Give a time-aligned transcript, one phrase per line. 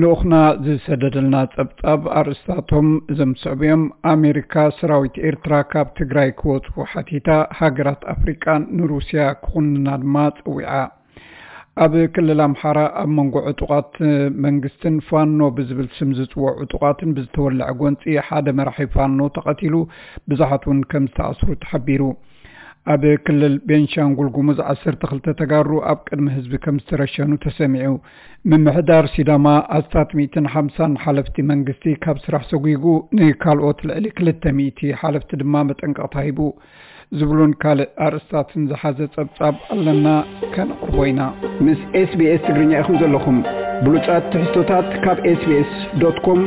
[0.00, 0.34] ልኡኽና
[0.64, 2.88] ዝሰደደልና ፀብጻብ ኣርእስታቶም
[3.52, 8.44] እዮም ኣሜሪካ ሰራዊት ኤርትራ ካብ ትግራይ ክወፁ ሓቲታ ሃገራት ኣፍሪቃ
[8.78, 10.74] ንሩስያ ክኹንና ድማ ፀዊዓ
[11.84, 13.92] ኣብ ክልል ኣምሓራ ኣብ መንጎ ዕጡቃት
[14.44, 19.74] መንግስትን ፋኖ ብዝብል ስም ዝፅውዑ ዕጡቃትን ብዝተወልዐ ጎንፂ ሓደ መራሒ ፋኖ ተቐቲሉ
[20.32, 22.02] ብዙሓት እውን ከም ዝተኣስሩ ተሓቢሩ
[22.92, 27.90] ኣብ ክልል ቤንሻንጉል ጉሙዝ ዓሰርተ ክልተ ተጋሩ ኣብ ቅድሚ ህዝቢ ከም ዝተረሸኑ ተሰሚዑ።
[28.50, 29.46] ምምሕዳር ሲዳማ
[29.78, 32.84] ኣስታት ሚእትን ሓምሳን ሓለፍቲ መንግስቲ ካብ ስራሕ ሰጉጉ
[33.18, 36.40] ንካልኦት ልዕሊ ክልተ ሚእቲ ሓለፍቲ ድማ መጠንቀቕታ ሂቡ።
[37.18, 40.06] ዝብሉን ካልእ ኣርእስታትን ዝሓዘ ፀብጻብ ኣለና።
[40.54, 41.20] ከነቕርቦ ኢና።
[41.66, 43.38] ምስ ኤስቢኤስ ትግርኛ ኢኹም ዘለኹም
[43.84, 46.40] ብሉፃት ትሕዝቶታት ካብ SBS dot com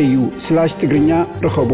[0.00, 1.10] au slash ትግርኛ
[1.46, 1.72] ረኸቡ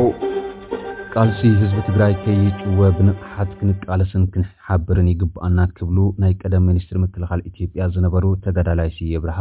[1.15, 8.25] ቃልሲ ህዝቢ ትግራይ ከይጭወ ብንቕሓት ክንቃለስን ክንሓብርን ይግብኣና ክብሉ ናይ ቀደም ሚኒስትሪ ምክልኻል ኢትዮጵያ ዝነበሩ
[8.45, 9.39] ተጋዳላይ ስየ ኣብርሃ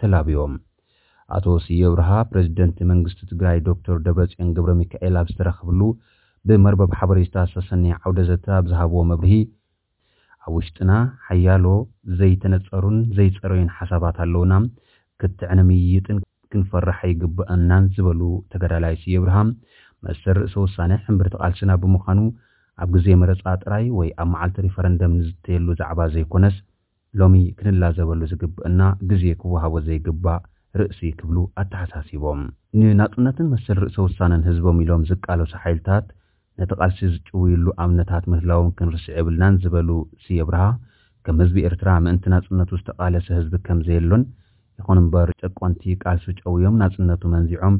[0.00, 0.54] ተላብዮም
[1.36, 5.80] ኣቶ ስየ ብርሃ ፕሬዚደንት መንግስቲ ትግራይ ዶክተር ደብረፅዮን ገብረ ሚካኤል ኣብ ዝተረኽብሉ
[6.50, 9.34] ብመርበብ ሓበሬታ ዝተሰነየ ዓውደ ዘተ ኣብ ዝሃብዎ መብርሂ
[10.46, 10.92] ኣብ ውሽጥና
[11.28, 11.66] ሓያሎ
[12.20, 14.54] ዘይተነፀሩን ዘይፀረዩን ሓሳባት ኣለውና።
[15.22, 16.18] ክትዕነምይጥን
[16.52, 18.20] ክንፈርሕ ይግብአናን ዝበሉ
[18.52, 19.36] ተጋዳላይ ስየ ብርሃ
[20.06, 22.20] መሰር ርእሰ ውሳነ ሕምብርቲ ቃልስና ብምዃኑ
[22.82, 26.56] ኣብ ግዜ መረፃ ጥራይ ወይ ኣብ መዓልቲ ሪፈረንደም ንዝተየሉ ዛዕባ ዘይኮነስ
[27.14, 30.40] ሎሚ ክንላዘበሉ ዝግብአና ግዜ ክወሃቦ ዘይግባእ
[30.80, 32.40] ርእሲ ክብሉ ኣተሓሳሲቦም።
[32.80, 36.06] ንናፅነትን መሰል ርእሰ ውሳነን ህዝቦም ኢሎም ዝቃለሱ ሓይልታት
[36.60, 39.90] ነቲ ቃልሲ ዝጭውይሉ ኣብነታት ምህላዎም ክንርስዕ የብልናን ዝበሉ
[40.24, 40.42] ስየ
[41.26, 44.22] ከም ህዝቢ ኤርትራ ምእንቲ ናፅነቱ ዝተቃለሰ ህዝቢ ከም ዘየሎን
[44.78, 47.76] ይኹን እምበር ጨቆንቲ ቃልሲ ጨውዮም ናፅነቱ መንዚዖም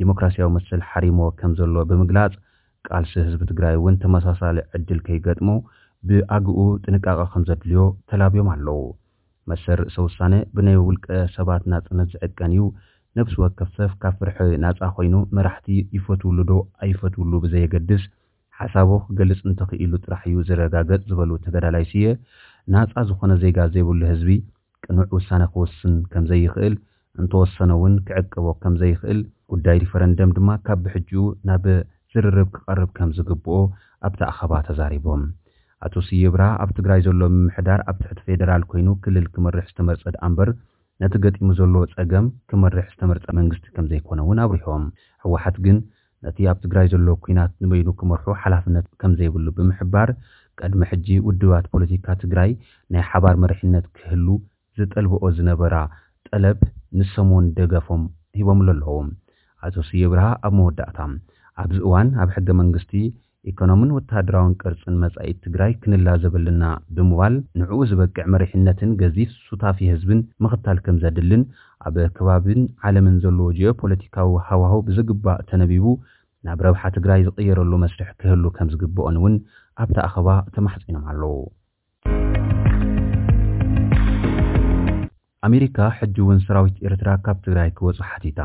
[0.00, 2.34] ዲሞክራሲያዊ መሰል ሓሪሞ ከም ዘሎ ብምግላፅ
[2.88, 5.48] ቃልሲ ህዝቢ ትግራይ እውን ተመሳሳሊ ዕድል ከይገጥሞ
[6.08, 8.80] ብኣግኡ ጥንቃቐ ከም ዘድልዮ ተላብዮም ኣለዉ።
[9.50, 12.62] መሰር ርእሰ ውሳነ ብናይ ውልቀ ሰባት ናፅነት ዝዕቀን እዩ።
[13.18, 16.54] ነብሲ ወከፍ ሰብ ካብ ፍርሒ ናፃ ኮይኑ መራሕቲ ይፈትውሉ ዶ
[16.84, 18.02] ኣይፈትውሉ ብዘየገድስ
[18.58, 22.06] ሓሳቡ ክገልፅ እንተኽኢሉ ጥራሕ እዩ ዝረጋገፅ ዝበሉ ተገዳላይ ስየ
[22.74, 24.30] ናፃ ዝኾነ ዜጋ ዘይብሉ ህዝቢ
[24.84, 26.74] ቅኑዕ ውሳነ ክወስን ከም ዘይኽእል
[27.20, 29.20] እንተወሰነ እውን ክዕቅቦ ከም ዘይኽእል
[29.52, 31.64] ጉዳይ ሪፈረንደም ድማ ካብ ብሕጂኡ ናብ
[32.12, 33.56] ዝርርብ ክቐርብ ከም ዝግብኦ
[34.06, 35.22] ኣብቲ ኣኸባ ተዛሪቦም።
[35.86, 35.94] ኣቶ
[36.34, 40.48] ኣብርሃ ኣብ ትግራይ ዘሎ ምምሕዳር ኣብ ትሕቲ ፌደራል ኮይኑ ክልል ክመርሕ ዝተመርፀ ድኣ እምበር
[41.02, 44.84] ነቲ ገጢሙ ዘለዎ ፀገም ክመርሕ ዝተመርፀ መንግስቲ ከም ዘይኮነ እውን ኣብሪሖም
[45.24, 45.76] ሕወሓት ግን
[46.26, 50.10] ነቲ ኣብ ትግራይ ዘሎ ኩናት ንበይኑ ክመርሑ ሓላፍነት ከም ዘይብሉ ብምሕባር
[50.60, 52.50] ቀድሚ ሕጂ ውድባት ፖለቲካ ትግራይ
[52.94, 54.26] ናይ ሓባር መሪሕነት ክህሉ
[54.78, 55.76] ዝጠልብኦ ዝነበራ
[56.28, 56.58] ጠለብ
[56.98, 58.02] ንሰሙን ደገፎም
[58.40, 58.98] ሂቦምሉ ኣለዉ
[59.66, 60.98] ኣቶ ስየ ብርሃ ኣብ መወዳእታ።
[61.62, 62.92] ኣብዚ እዋን ኣብ ሕገ መንግስቲ
[63.50, 66.64] ኢኮኖምን ወተሃደራውን ቅርፅን መጻኢት ትግራይ ክንላ ዘበልና
[66.96, 71.42] ብምባል ንዕኡ ዝበቅዕ መሪሕነትን ገዚፍ ሱታፊ ህዝብን ምኽታል ከም ዘድልን
[71.88, 75.86] ኣብ ከባብን ዓለምን ዘለዎ ጂኦ ፖለቲካዊ ሃዋህው ብዝግባእ ተነቢቡ
[76.46, 79.36] ናብ ረብሓ ትግራይ ዝቕየረሉ መስርሕ ክህሉ ከም ዝግብኦን እውን
[79.84, 81.32] ኣብቲ ኣኸባ ተማሕፂኖም ኣለዉ።
[85.46, 88.40] ኣሜሪካ ሕጂ እውን ሰራዊት ኤርትራ ካብ ትግራይ ክወፁ ሓቲታ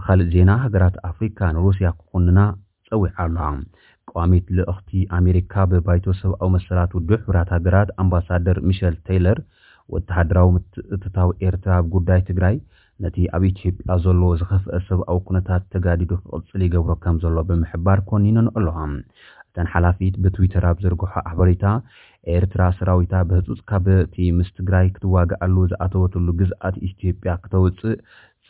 [0.00, 2.40] ብካልእ ዜና ሃገራት ኣፍሪካ ንሩስያ ክኹንና
[2.88, 3.48] ፀዊዓ ኣለዋ
[4.12, 9.38] ቋሚት ልእኽቲ ኣሜሪካ ብባይቶ ሰብኣዊ መሰላት ውድብ ሕቡራት ሃገራት ኣምባሳደር ሚሸል ቴይለር
[9.94, 12.56] ወተሃደራዊ ምትእትታው ኤርትራ ኣብ ጉዳይ ትግራይ
[13.04, 18.78] ነቲ ኣብ ኢትዮጵያ ዘለዎ ዝኸፍአ ሰብኣዊ ኩነታት ተጋዲዱ ክቕፅል ይገብሮ ከም ዘሎ ብምሕባር ኮኒነን ኣለዋ
[19.50, 21.64] እተን ሓላፊት ብትዊተር ኣብ ዘርግሖ ሓበሬታ
[22.34, 27.96] ኤርትራ ሰራዊታ ብህፁፅ ካብቲ ምስ ትግራይ ክትዋግኣሉ ዝኣተወትሉ ግዝኣት ኢትዮጵያ ክተውፅእ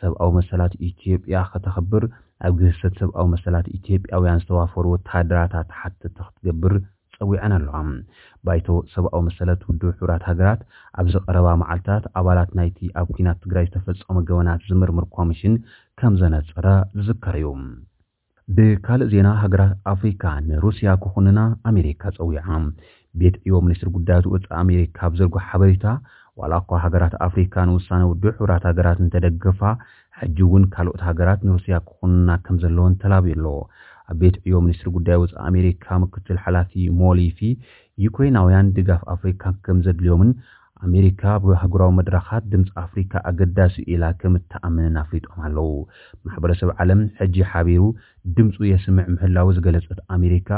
[0.01, 2.03] ሰብኣዊ መሰላት ኢትዮጵያ ከተኽብር
[2.47, 6.73] ኣብ ግህሰት ሰብኣዊ መሰላት ኢትዮጵያውያን ዝተዋፈሩ ወተሃደራታት ሓትት ክትገብር
[7.17, 7.79] ፀዊዐን ኣለዋ።
[8.47, 10.61] ባይቶ ሰብኣዊ መሰላት ውድብ ሕብራት ሃገራት
[10.99, 15.55] ኣብ ዝቐረባ መዓልትታት ኣባላት ናይቲ ኣብ ኩናት ትግራይ ዝተፈፀሙ ገበናት ዝምርምር ኮሚሽን
[16.01, 17.47] ከም ዘነፀረ ዝዝከር እዩ
[18.55, 21.39] ብካልእ ዜና ሃገራት ኣፍሪካ ንሩስያ ክኹንና
[21.69, 22.45] ኣሜሪካ ፀዊዓ
[23.19, 25.85] ቤት ዕዮ ሚኒስትሪ ጉዳያት ወፃኢ ኣሜሪካ ኣብ ዘርጎ ሓበሬታ
[26.39, 29.61] ዋላ እኳ ሃገራት ኣፍሪካ ንውሳነ ውድብ ሕብራት ሃገራት እንተደገፋ
[30.19, 33.45] ሕጂ እውን ካልኦት ሃገራት ንሩስያ ክኹንና ከም ዘለዎን ተላብዩ ኣሎ።
[34.11, 36.71] ኣብ ቤት ዕዮ ሚኒስትሪ ጉዳይ ወፃኢ ኣሜሪካ ምክትል ሓላፊ
[37.01, 37.39] ሞሊፊ
[38.07, 40.31] ዩክሬናውያን ድጋፍ ኣፍሪካ ከም ዘድልዮምን
[40.85, 45.69] ኣሜሪካ ብሃገራዊ መድረኻት ድምፂ ኣፍሪካ ኣገዳሲ ኢላ ከም እተኣምንን ኣፍሊጦም ኣለዉ።
[46.25, 47.83] ማሕበረሰብ ዓለም ሕጂ ሓቢሩ
[48.37, 50.49] ድምፁ የስምዕ ምህላዊ ዝገለፀት ኣሜሪካ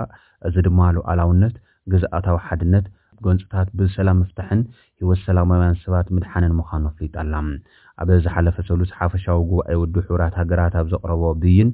[0.50, 1.56] እዚ ድማ ሉኣላውነት
[1.94, 2.86] ግዝኣታዊ ሓድነት
[3.25, 4.62] ጎንፅታት ብሰላም ምፍታሕን
[5.02, 7.36] ሂወት ሰላማውያን ሰባት ምድሓንን ምዃኑ ኣፍሊጣ ኣላ።
[8.04, 11.69] ኣብ ዝሓለፈ ሰሉስ ሓፈሻዊ ጉባኤ ውድብ ሕብራት ሃገራት ኣብ ዘቕረቦ ብይን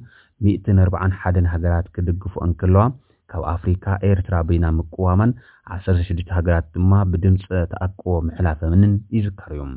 [0.48, 2.82] 141 ሃገራት ክድግፍኦ እንከለዋ
[3.31, 5.33] ካብ ኣፍሪካ ኤርትራ በይና ምቅዋማን
[5.77, 9.75] 16 ሃገራት ድማ ብድምፂ ተኣቅቦ ምሕላፈምንን ይዝከር እዮም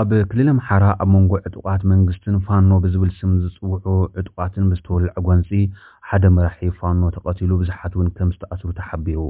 [0.00, 3.84] ኣብ ክልል ኣምሓራ ኣብ መንጎ ዕጡቃት መንግስትን ፋኖ ብዝብል ስም ዝፅውዑ
[4.20, 5.50] ዕጡቃትን ብዝተወልዐ ጎንፂ
[6.08, 9.20] ሓደ መራሒ ፋኖ ተቐቲሉ ብዙሓት እውን ከም ዝተኣስሩ ተሓቢሩ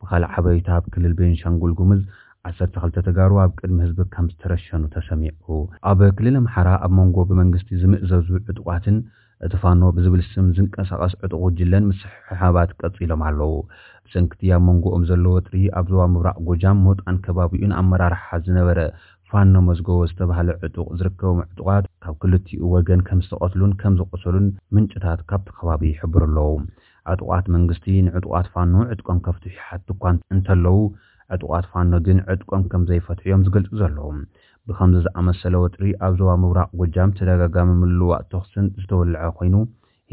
[0.00, 2.02] ብካልእ ሓበሬታ ኣብ ክልል ቤንሻንጉል ጉምዝ
[2.50, 5.60] ዓሰርተ ክልተ ተጋሩ ኣብ ቅድሚ ህዝቢ ከም ዝተረሸኑ ተሰሚዑ
[5.92, 8.98] ኣብ ክልል ኣምሓራ ኣብ መንጎ ብመንግስቲ ዝምእዘዙ ዕጡቃትን
[9.45, 13.53] እቲ ፋኖ ብዝብል ስም ዝንቀሳቐስ ዕጡቕ ጉጅለን ምስሕሓባት ቀፂሎም ኣለዉ።
[14.55, 18.79] ኣብ መንጎኦም ዘለዎ ወጥሪ ኣብ ዞባ ምብራቅ ጎጃም ሞጣን ከባቢኡን ኣመራርሓ ዝነበረ
[19.29, 25.47] ፋኖ መዝገቦ ዝተባሃለ ዕጡቕ ዝርከቦም ዕጡቃት ካብ ክልቲኡ ወገን ከም ዝተቐትሉን ከም ዝቆሰሉን ምንጭታት ካብቲ
[25.59, 26.51] ከባቢ ይሕብሩ ኣለዉ።
[27.13, 30.03] ዕጡቃት መንግስቲ ንዕጡቃት ፋኖ ዕጥቆም ከፍትሑ ይሓቱ እኳ
[30.35, 30.77] እንተለዉ
[31.35, 34.07] ዕጡቃት ፋኖ ግን ዕጥቆም ከም ዘይፈትሕዮም ዝገልጹ ዘለዉ
[34.69, 39.55] ብከምዚ ዝኣመሰለ ወጥሪ ኣብ ዞባ ምብራቅ ጎጃም ተደጋጋሚ ምልውዋጥ ተኽስን ዝተወልዐ ኮይኑ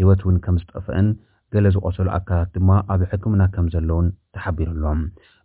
[0.00, 1.08] ሂወት እውን ከም ዝጠፍአን
[1.54, 5.00] ገለ ዝቆሰሉ ኣካላት ድማ ኣብ ሕክምና ከም ዘለውን ተሓቢሩሎም።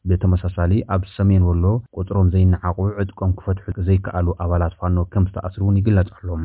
[0.09, 1.65] ብተመሳሳሊ ኣብ ሰሜን ወሎ
[1.97, 6.43] ቁፅሮም ዘይነዓቑ ዕጥቆም ክፈትሑ ዘይከኣሉ ኣባላት ፋኖ ከም ዝተኣስሩ እውን ይግለጽ ኣሎም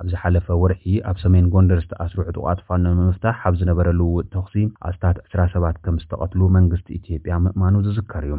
[0.00, 4.54] ኣብ ዝሓለፈ ወርሒ ኣብ ሰሜን ጎንደር ዝተኣስሩ ዕጡቃት ፋኖ ንምፍታሕ ኣብ ዝነበረ ልውውጥ ተኽሲ
[4.88, 8.34] ኣስታት ዕስራ ሰባት ከም ዝተቐትሉ መንግስቲ ኢትዮጵያ ምእማኑ ዝዝከር እዩ።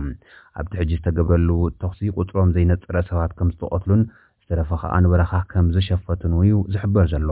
[0.62, 4.04] ኣብቲ ሕጂ ዝተገብረ ልውውጥ ተኽሲ ቁፅሮም ዘይነፀረ ሰባት ከም ዝተቐትሉን
[4.52, 7.30] ዝተረፈ ከዓ ንበረኻ ከም ዝሸፈቱን እዩ ዝሕበር ዘሎ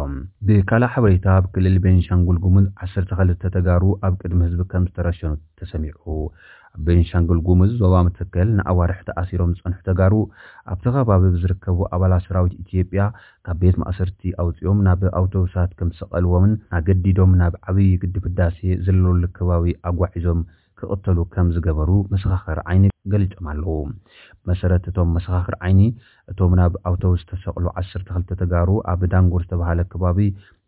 [0.48, 6.06] ብካልእ ሓበሬታ ኣብ ክልል ቤንሻንጉል ጉሙዝ ዓሰርተ ክልተ ተጋሩ ኣብ ቅድሚ ህዝቢ ከም ዝተረሸኑ ተሰሚዑ።
[6.76, 10.14] ኣብ ቤንሻንጉል ጉሙዝ ዞባ መተከል ንኣዋርሒ ተኣሲሮም ዝፀንሑ ተጋሩ
[10.74, 13.02] ኣብቲ ከባቢ ብዝርከቡ ኣባላት ሰራዊት ኢትዮጵያ
[13.48, 19.76] ካብ ቤት ማእሰርቲ ኣውፂኦም ናብ ኣውቶቡሳት ከም ዝሰቐልዎምን ኣገዲዶም ናብ ዓብዪ ግድብ ህዳሴ ዘለሉ ከባቢ
[19.92, 20.42] ኣጓዒዞም
[20.80, 23.76] ክቕተሉ ከም ዝገበሩ መሰኻኽር ዓይኒ ገሊፆም ኣለዉ።
[24.50, 25.82] መሰረት እቶም መሰኻኽር ዓይኒ
[26.32, 30.20] እቶም ናብ ኣውቶቡስ ተሰቕሉ 12 ተጋሩ ኣብ ዳንጉር ዝተባሃለ ከባቢ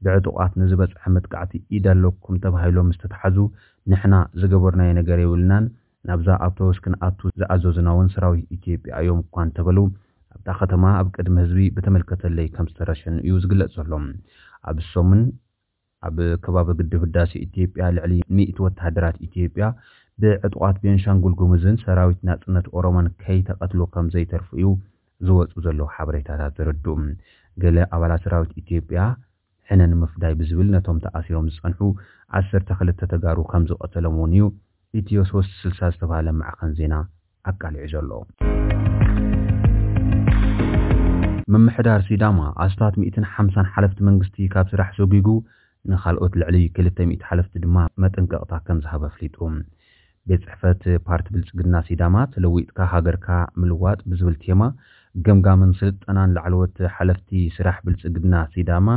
[0.06, 3.38] ብዕጡቃት ንዝበፅሐ መጥቃዕቲ ኢድ ኣለኩም ተባሂሎም ዝተተሓዙ
[3.92, 5.66] ንሕና ዝገበርናዮ ነገር የብልናን።
[6.10, 9.78] ናብዛ ኣውቶቡስ ክንኣቱ ዝኣዘዙና እውን ሰራዊት ኢትዮጵያ እዮም እኳ እንተበሉ
[10.36, 13.92] ኣብታ ከተማ ኣብ ቅድሚ ህዝቢ ብተመልከተለይ ከም ዝተረሸኑ እዩ ዝግለጽ ዘሎ።
[14.70, 15.22] ኣብ ሶምን
[16.08, 19.66] ኣብ ከባቢ ግድብ ህዳሴ ኢትዮጵያ ልዕሊ ሚእቲ ወተሃደራት ኢትዮጵያ
[20.22, 24.68] ብዕጡቃት ቤንሻንጉል ጉሙዝን ሰራዊት ናጽነት ኦሮሞን ከይተቐትሎ ከም ዘይተርፉ እዩ
[25.28, 26.96] ዝወፁ ዘለዉ ሓበሬታታት ዝርድኡ
[27.64, 29.00] ገለ ኣባላት ሰራዊት ኢትዮጵያ
[29.70, 31.80] ሕነ ንምፍዳይ ብዝብል ነቶም ተኣሲሮም ዝፀንሑ
[32.38, 34.44] ዓሰርተ ክልተ ተጋሩ ከም ዝቐተሎም እውን እዩ።
[34.94, 36.94] ኢትዮ 360 ዝተባሃለ ማዕኸን ዜና
[37.52, 38.12] ኣቃሊዑ ዘሎ።
[41.54, 45.28] ምምሕዳር ሲዳማ ኣስታት 150 ሓለፍቲ መንግስቲ ካብ ስራሕ ሰጊጉ
[45.92, 49.38] ንካልኦት ልዕሊ 200 ሓለፍቲ ድማ መጠንቀቕታ ከም ዝሃበ ኣፍሊጡ
[50.30, 53.28] ቤት ፅሕፈት ፓርቲ ብልፅግና ሲዳማ ተለዊጥካ ሃገርካ
[53.62, 54.62] ምልዋጥ ብዝብል ቴማ
[55.28, 58.88] ገምጋምን ስልጠናን ላዕለወት ሓለፍቲ ስራሕ ብልፅግና ሲዳማ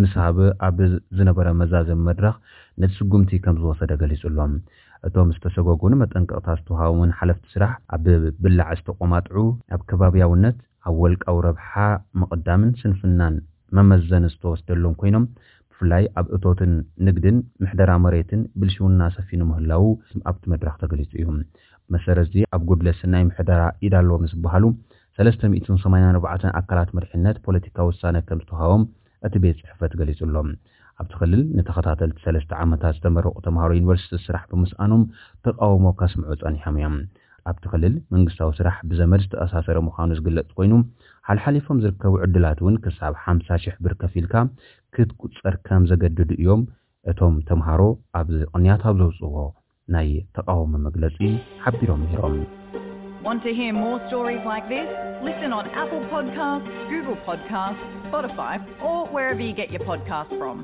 [0.00, 0.78] ምስ ሃበ ኣብ
[1.16, 2.36] ዝነበረ መዛዘም መድረኽ
[2.82, 4.52] ነቲ ስጉምቲ ከም ዝወሰደ ገሊጹሎም።
[5.06, 8.04] እቶም ዝተሰጎጉን መጠንቀቕታ ዝተውሃቦምን ሓለፍቲ ስራሕ ኣብ
[8.42, 9.38] ብላዕ ዝተቆማጥዑ
[9.76, 10.58] ኣብ ከባብያውነት
[10.88, 11.72] ኣብ ወልቃዊ ረብሓ
[12.20, 13.34] ምቕዳምን ስንፍናን
[13.76, 15.26] መመዘኒ ዝተወስደሎም ኮይኖም
[15.82, 16.72] ብፍላይ ኣብ እቶትን
[17.06, 19.84] ንግድን ምሕደራ መሬትን ብልሽውና ሰፊኑ ምህላው
[20.30, 21.26] ኣብቲ መድረኽ ተገሊጹ እዩ።
[21.94, 24.64] መሰረት እዚ ኣብ ጉድለት ስናይ ምሕደራ ኢድ ኣለዎ ምስ በሃሉ
[25.18, 28.84] 384 ኣካላት መድሕነት ፖለቲካዊ ውሳነ ከም ዝተውሃቦም
[29.28, 30.48] እቲ ቤት ፅሕፈት ገሊጹሎም
[31.02, 35.02] ኣብቲ ክልል ንተኸታተልቲ ሰለስተ ዓመታት ዝተመረቑ ተምሃሮ ዩኒቨርሲቲ ስራሕ ብምስኣኖም
[35.46, 36.96] ተቃውሞ ከስምዑ ፀኒሖም እዮም
[37.49, 40.73] ኣብቲ ክልል መንግስታዊ ስራሕ ብዘመድ ዝተኣሳሰረ ምዃኑ ዝግለጽ ኮይኑ
[41.27, 44.43] ሓልሓሊፎም ዝርከቡ ዕድላት እውን ክሳብ 50 ሽሕ ብር ከፊልካ
[44.95, 46.63] ክትቁፀር ከም ዘገድዱ እዮም
[47.11, 47.81] እቶም ተምሃሮ
[48.19, 49.45] ኣብ ቅንያት ኣብ ዘውፅዎ
[49.95, 51.17] ናይ ተቃውሞ መግለፂ
[51.65, 52.37] ሓቢሮም ነይሮም
[53.27, 54.89] Want to hear more stories like this?
[55.27, 58.53] Listen on Apple Podcasts, Google Podcasts, Spotify,
[58.89, 60.57] or wherever you get your podcasts from.